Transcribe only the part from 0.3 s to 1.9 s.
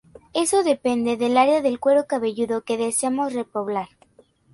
Eso depende del área del